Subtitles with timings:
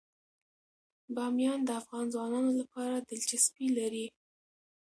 [1.15, 4.05] بامیان د افغان ځوانانو لپاره دلچسپي لري.